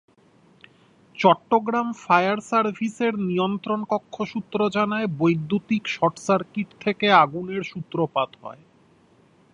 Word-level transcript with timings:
Chittagong 1.19 1.87
fire 2.01 2.39
সার্ভিসের 2.41 3.13
নিয়ন্ত্রণকক্ষ 3.29 4.15
সূত্র 4.23 4.59
জানায়, 4.69 5.07
বৈদ্যুতিক 5.19 5.83
শর্টসার্কিট 5.87 6.69
থেকে 6.79 7.07
আগুনের 7.23 7.63
সূত্রপাত 7.63 8.29
হয়। 8.43 8.61